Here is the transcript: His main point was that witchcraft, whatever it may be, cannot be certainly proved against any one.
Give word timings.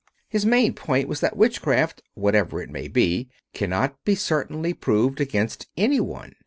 His 0.29 0.47
main 0.47 0.73
point 0.73 1.07
was 1.07 1.19
that 1.19 1.37
witchcraft, 1.37 2.01
whatever 2.15 2.59
it 2.59 2.71
may 2.71 2.87
be, 2.87 3.29
cannot 3.53 4.03
be 4.03 4.15
certainly 4.15 4.73
proved 4.73 5.21
against 5.21 5.67
any 5.77 5.99
one. 5.99 6.33